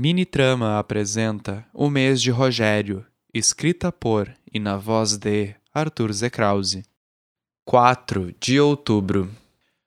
Mini 0.00 0.24
Trama 0.24 0.78
apresenta 0.78 1.66
O 1.74 1.90
Mês 1.90 2.22
de 2.22 2.30
Rogério, 2.30 3.04
escrita 3.34 3.90
por 3.90 4.32
e 4.54 4.60
na 4.60 4.76
voz 4.76 5.16
de 5.16 5.56
Arthur 5.74 6.12
Zekrause. 6.12 6.84
4 7.64 8.32
de 8.40 8.60
outubro. 8.60 9.28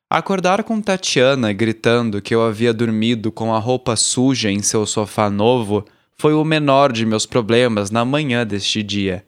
Acordar 0.10 0.66
com 0.66 0.82
Tatiana 0.82 1.54
gritando 1.54 2.22
que 2.22 2.36
eu 2.36 2.44
havia 2.44 2.74
dormido 2.74 3.32
com 3.32 3.56
a 3.56 3.58
roupa 3.58 3.96
suja 3.96 4.52
em 4.52 4.62
seu 4.62 4.86
sofá 4.86 5.30
novo 5.30 5.86
foi 6.18 6.34
o 6.34 6.44
menor 6.44 6.92
de 6.92 7.06
meus 7.06 7.26
problemas 7.26 7.90
na 7.90 8.04
manhã 8.04 8.46
deste 8.46 8.84
dia. 8.84 9.26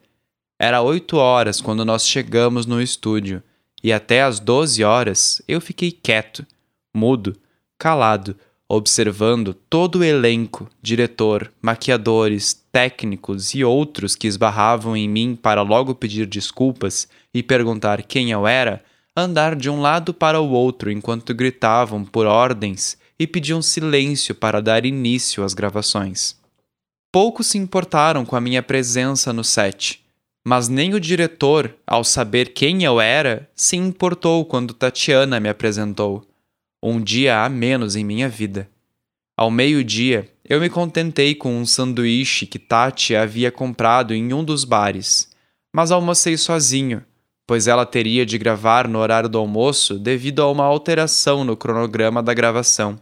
Era 0.58 0.82
oito 0.82 1.16
horas 1.16 1.62
quando 1.62 1.82
nós 1.86 2.06
chegamos 2.06 2.66
no 2.66 2.78
estúdio, 2.82 3.42
e 3.82 3.90
até 3.90 4.22
às 4.22 4.38
doze 4.38 4.84
horas 4.84 5.40
eu 5.48 5.62
fiquei 5.62 5.90
quieto, 5.90 6.46
mudo, 6.94 7.34
calado, 7.78 8.36
observando 8.68 9.54
todo 9.54 9.96
o 9.96 10.04
elenco, 10.04 10.68
diretor, 10.82 11.52
maquiadores, 11.60 12.54
técnicos 12.72 13.54
e 13.54 13.62
outros 13.62 14.16
que 14.16 14.26
esbarravam 14.26 14.96
em 14.96 15.08
mim 15.08 15.38
para 15.40 15.62
logo 15.62 15.94
pedir 15.94 16.26
desculpas 16.26 17.08
e 17.32 17.42
perguntar 17.42 18.02
quem 18.02 18.30
eu 18.30 18.46
era, 18.46 18.82
andar 19.16 19.54
de 19.54 19.68
um 19.68 19.80
lado 19.80 20.12
para 20.12 20.40
o 20.40 20.50
outro 20.50 20.90
enquanto 20.90 21.34
gritavam 21.34 22.04
por 22.04 22.26
ordens 22.26 22.96
e 23.18 23.26
pediam 23.26 23.62
silêncio 23.62 24.34
para 24.34 24.60
dar 24.60 24.84
início 24.84 25.44
às 25.44 25.54
gravações. 25.54 26.36
Poucos 27.12 27.46
se 27.46 27.58
importaram 27.58 28.24
com 28.24 28.34
a 28.34 28.40
minha 28.40 28.62
presença 28.62 29.32
no 29.32 29.44
set, 29.44 30.02
mas 30.44 30.68
nem 30.68 30.94
o 30.94 31.00
diretor, 31.00 31.74
ao 31.86 32.02
saber 32.02 32.52
quem 32.52 32.82
eu 32.82 33.00
era, 33.00 33.48
se 33.54 33.76
importou 33.76 34.44
quando 34.44 34.74
Tatiana 34.74 35.38
me 35.38 35.48
apresentou 35.48 36.26
um 36.86 37.00
dia 37.00 37.42
a 37.42 37.48
menos 37.48 37.96
em 37.96 38.04
minha 38.04 38.28
vida. 38.28 38.68
Ao 39.34 39.50
meio-dia, 39.50 40.30
eu 40.44 40.60
me 40.60 40.68
contentei 40.68 41.34
com 41.34 41.56
um 41.56 41.64
sanduíche 41.64 42.44
que 42.44 42.58
Tati 42.58 43.16
havia 43.16 43.50
comprado 43.50 44.12
em 44.12 44.34
um 44.34 44.44
dos 44.44 44.64
bares, 44.64 45.30
mas 45.74 45.90
almocei 45.90 46.36
sozinho, 46.36 47.02
pois 47.46 47.66
ela 47.66 47.86
teria 47.86 48.26
de 48.26 48.36
gravar 48.36 48.86
no 48.86 48.98
horário 48.98 49.30
do 49.30 49.38
almoço 49.38 49.98
devido 49.98 50.42
a 50.42 50.50
uma 50.50 50.64
alteração 50.64 51.42
no 51.42 51.56
cronograma 51.56 52.22
da 52.22 52.34
gravação. 52.34 53.00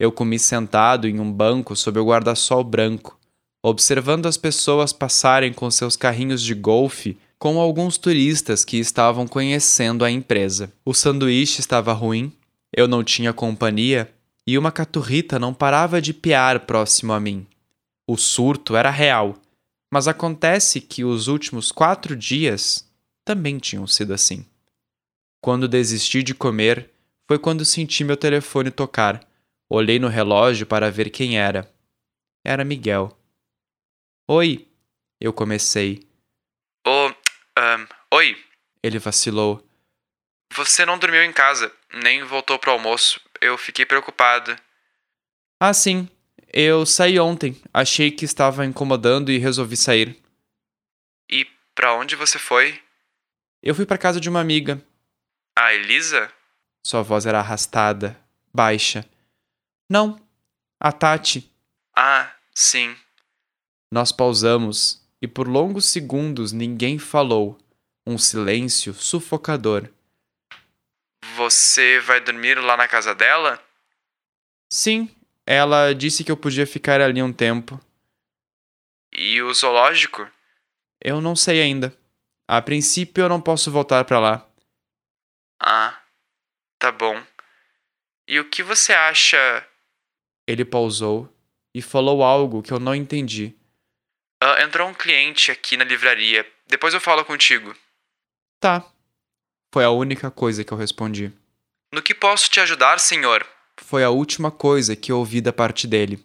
Eu 0.00 0.10
comi 0.10 0.36
sentado 0.36 1.06
em 1.06 1.20
um 1.20 1.32
banco 1.32 1.76
sob 1.76 2.00
o 2.00 2.04
guarda-sol 2.04 2.64
branco, 2.64 3.16
observando 3.62 4.26
as 4.26 4.36
pessoas 4.36 4.92
passarem 4.92 5.52
com 5.52 5.70
seus 5.70 5.94
carrinhos 5.94 6.42
de 6.42 6.54
golfe 6.54 7.16
com 7.38 7.60
alguns 7.60 7.96
turistas 7.98 8.64
que 8.64 8.78
estavam 8.78 9.28
conhecendo 9.28 10.04
a 10.04 10.10
empresa. 10.10 10.72
O 10.84 10.92
sanduíche 10.92 11.60
estava 11.60 11.92
ruim, 11.92 12.32
eu 12.76 12.86
não 12.86 13.02
tinha 13.02 13.32
companhia 13.32 14.14
e 14.46 14.58
uma 14.58 14.70
caturrita 14.70 15.38
não 15.38 15.54
parava 15.54 16.00
de 16.00 16.12
piar 16.12 16.66
próximo 16.66 17.14
a 17.14 17.18
mim. 17.18 17.46
O 18.06 18.16
surto 18.18 18.76
era 18.76 18.90
real, 18.90 19.40
mas 19.90 20.06
acontece 20.06 20.80
que 20.80 21.02
os 21.02 21.26
últimos 21.26 21.72
quatro 21.72 22.14
dias 22.14 22.86
também 23.24 23.58
tinham 23.58 23.86
sido 23.86 24.12
assim. 24.12 24.46
Quando 25.42 25.66
desisti 25.66 26.22
de 26.22 26.34
comer, 26.34 26.90
foi 27.26 27.38
quando 27.38 27.64
senti 27.64 28.04
meu 28.04 28.16
telefone 28.16 28.70
tocar. 28.70 29.26
Olhei 29.68 29.98
no 29.98 30.06
relógio 30.06 30.66
para 30.66 30.90
ver 30.90 31.10
quem 31.10 31.38
era. 31.38 31.68
Era 32.44 32.64
Miguel. 32.64 33.18
Oi, 34.28 34.68
eu 35.20 35.32
comecei. 35.32 36.06
Oh, 36.86 37.08
um, 37.08 37.86
oi. 38.14 38.36
Ele 38.82 38.98
vacilou. 38.98 39.65
Você 40.56 40.86
não 40.86 40.98
dormiu 40.98 41.22
em 41.22 41.34
casa, 41.34 41.70
nem 41.92 42.24
voltou 42.24 42.58
pro 42.58 42.70
almoço. 42.70 43.20
Eu 43.42 43.58
fiquei 43.58 43.84
preocupado. 43.84 44.56
Ah, 45.60 45.74
sim. 45.74 46.08
Eu 46.50 46.86
saí 46.86 47.20
ontem. 47.20 47.60
Achei 47.74 48.10
que 48.10 48.24
estava 48.24 48.64
incomodando 48.64 49.30
e 49.30 49.36
resolvi 49.36 49.76
sair. 49.76 50.18
E 51.30 51.44
para 51.74 51.94
onde 51.94 52.16
você 52.16 52.38
foi? 52.38 52.82
Eu 53.62 53.74
fui 53.74 53.84
para 53.84 53.98
casa 53.98 54.18
de 54.18 54.30
uma 54.30 54.40
amiga. 54.40 54.82
A 55.58 55.74
Elisa? 55.74 56.32
Sua 56.86 57.02
voz 57.02 57.26
era 57.26 57.40
arrastada, 57.40 58.18
baixa. 58.54 59.04
Não, 59.90 60.18
a 60.80 60.90
Tati. 60.90 61.52
Ah, 61.94 62.32
sim. 62.54 62.96
Nós 63.92 64.10
pausamos 64.10 65.06
e 65.20 65.28
por 65.28 65.46
longos 65.48 65.84
segundos 65.84 66.52
ninguém 66.52 66.98
falou. 66.98 67.58
Um 68.06 68.16
silêncio 68.16 68.94
sufocador. 68.94 69.90
Você 71.46 72.00
vai 72.00 72.18
dormir 72.18 72.58
lá 72.58 72.76
na 72.76 72.88
casa 72.88 73.14
dela? 73.14 73.62
Sim, 74.68 75.08
ela 75.46 75.94
disse 75.94 76.24
que 76.24 76.32
eu 76.32 76.36
podia 76.36 76.66
ficar 76.66 77.00
ali 77.00 77.22
um 77.22 77.32
tempo. 77.32 77.80
E 79.12 79.40
o 79.40 79.54
zoológico? 79.54 80.28
Eu 81.00 81.20
não 81.20 81.36
sei 81.36 81.62
ainda. 81.62 81.96
A 82.48 82.60
princípio 82.60 83.22
eu 83.22 83.28
não 83.28 83.40
posso 83.40 83.70
voltar 83.70 84.04
para 84.04 84.18
lá. 84.18 84.48
Ah, 85.62 85.96
tá 86.80 86.90
bom. 86.90 87.24
E 88.26 88.40
o 88.40 88.50
que 88.50 88.64
você 88.64 88.92
acha? 88.92 89.64
Ele 90.48 90.64
pausou 90.64 91.32
e 91.72 91.80
falou 91.80 92.24
algo 92.24 92.60
que 92.60 92.72
eu 92.72 92.80
não 92.80 92.92
entendi. 92.94 93.54
Uh, 94.42 94.62
entrou 94.64 94.88
um 94.88 94.94
cliente 94.94 95.52
aqui 95.52 95.76
na 95.76 95.84
livraria. 95.84 96.44
Depois 96.66 96.92
eu 96.92 97.00
falo 97.00 97.24
contigo. 97.24 97.72
Tá. 98.58 98.84
Foi 99.72 99.84
a 99.84 99.90
única 99.90 100.30
coisa 100.30 100.64
que 100.64 100.72
eu 100.72 100.78
respondi. 100.78 101.32
No 101.92 102.02
que 102.02 102.14
posso 102.14 102.50
te 102.50 102.60
ajudar, 102.60 102.98
senhor? 102.98 103.46
Foi 103.78 104.02
a 104.02 104.10
última 104.10 104.50
coisa 104.50 104.96
que 104.96 105.12
ouvi 105.12 105.40
da 105.40 105.52
parte 105.52 105.86
dele. 105.86 106.24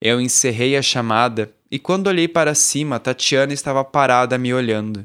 Eu 0.00 0.20
encerrei 0.20 0.76
a 0.76 0.82
chamada 0.82 1.52
e 1.70 1.78
quando 1.78 2.06
olhei 2.06 2.28
para 2.28 2.54
cima, 2.54 3.00
Tatiana 3.00 3.52
estava 3.52 3.84
parada 3.84 4.38
me 4.38 4.52
olhando. 4.52 5.04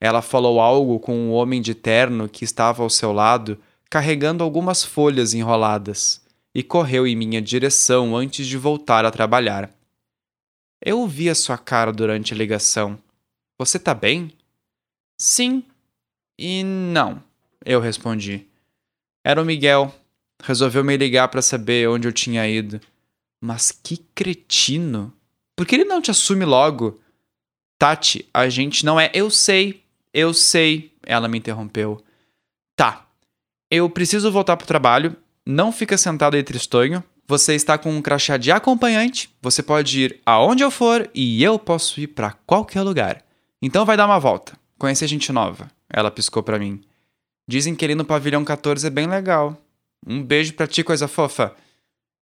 Ela 0.00 0.22
falou 0.22 0.60
algo 0.60 1.00
com 1.00 1.14
um 1.14 1.32
homem 1.32 1.60
de 1.60 1.74
terno 1.74 2.28
que 2.28 2.44
estava 2.44 2.82
ao 2.82 2.90
seu 2.90 3.12
lado, 3.12 3.60
carregando 3.90 4.44
algumas 4.44 4.84
folhas 4.84 5.34
enroladas, 5.34 6.22
e 6.54 6.62
correu 6.62 7.06
em 7.06 7.16
minha 7.16 7.40
direção 7.40 8.16
antes 8.16 8.46
de 8.46 8.56
voltar 8.56 9.04
a 9.04 9.10
trabalhar. 9.10 9.70
Eu 10.82 11.06
vi 11.06 11.28
a 11.28 11.34
sua 11.34 11.58
cara 11.58 11.92
durante 11.92 12.32
a 12.32 12.36
ligação. 12.36 12.98
Você 13.58 13.78
tá 13.78 13.94
bem? 13.94 14.32
Sim, 15.18 15.64
e 16.38 16.62
não, 16.62 17.22
eu 17.64 17.80
respondi. 17.80 18.46
Era 19.24 19.40
o 19.40 19.44
Miguel. 19.44 19.94
Resolveu 20.42 20.84
me 20.84 20.96
ligar 20.96 21.28
para 21.28 21.42
saber 21.42 21.88
onde 21.88 22.06
eu 22.06 22.12
tinha 22.12 22.46
ido. 22.46 22.80
Mas 23.40 23.72
que 23.72 23.96
cretino! 24.14 25.12
Por 25.56 25.66
que 25.66 25.74
ele 25.74 25.84
não 25.84 26.00
te 26.00 26.10
assume 26.10 26.44
logo? 26.44 27.00
Tati, 27.78 28.28
a 28.32 28.48
gente 28.48 28.84
não 28.84 29.00
é. 29.00 29.10
Eu 29.14 29.30
sei, 29.30 29.82
eu 30.12 30.34
sei. 30.34 30.92
Ela 31.02 31.28
me 31.28 31.38
interrompeu. 31.38 32.02
Tá. 32.76 33.06
Eu 33.70 33.88
preciso 33.88 34.30
voltar 34.30 34.56
pro 34.56 34.66
trabalho. 34.66 35.16
Não 35.44 35.72
fica 35.72 35.96
sentado 35.96 36.34
aí 36.34 36.42
tristonho. 36.42 37.02
Você 37.26 37.54
está 37.54 37.76
com 37.76 37.90
um 37.90 38.02
crachá 38.02 38.36
de 38.36 38.52
acompanhante. 38.52 39.34
Você 39.42 39.62
pode 39.62 40.00
ir 40.00 40.20
aonde 40.24 40.62
eu 40.62 40.70
for 40.70 41.10
e 41.14 41.42
eu 41.42 41.58
posso 41.58 42.00
ir 42.00 42.08
para 42.08 42.32
qualquer 42.46 42.82
lugar. 42.82 43.24
Então 43.60 43.84
vai 43.84 43.96
dar 43.96 44.06
uma 44.06 44.20
volta. 44.20 44.56
Conhecer 44.78 45.08
gente 45.08 45.32
nova. 45.32 45.68
Ela 45.88 46.10
piscou 46.10 46.42
para 46.42 46.58
mim. 46.58 46.82
Dizem 47.48 47.74
que 47.74 47.84
ali 47.84 47.94
no 47.94 48.04
pavilhão 48.04 48.44
14 48.44 48.86
é 48.86 48.90
bem 48.90 49.06
legal. 49.06 49.56
Um 50.06 50.22
beijo 50.22 50.54
pra 50.54 50.66
ti, 50.66 50.82
coisa 50.82 51.06
fofa. 51.06 51.54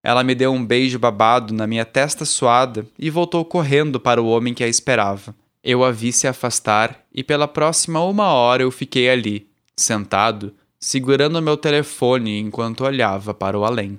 Ela 0.03 0.23
me 0.23 0.35
deu 0.35 0.53
um 0.53 0.65
beijo 0.65 0.99
babado 0.99 1.55
na 1.55 1.67
minha 1.67 1.85
testa 1.85 2.27
suada 2.27 2.87
e 2.99 3.09
voltou 3.09 3.43
correndo 3.45 3.99
para 3.99 4.23
o 4.23 4.29
homem 4.29 4.53
que 4.53 4.63
a 4.63 4.69
esperava. 4.69 5.35
Eu 5.63 5.83
a 5.83 5.91
vi 5.91 6.13
se 6.13 6.29
afastar 6.29 7.07
e 7.13 7.25
pela 7.25 7.49
próxima 7.49 8.05
uma 8.05 8.27
hora 8.27 8.63
eu 8.63 8.71
fiquei 8.71 9.09
ali, 9.09 9.49
sentado, 9.75 10.53
segurando 10.79 11.41
meu 11.41 11.57
telefone 11.57 12.39
enquanto 12.39 12.85
olhava 12.85 13.33
para 13.33 13.59
o 13.59 13.65
além. 13.65 13.99